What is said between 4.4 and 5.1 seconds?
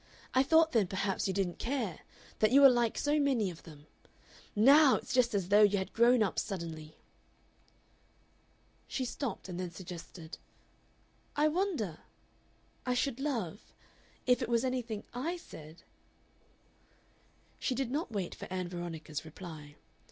NOW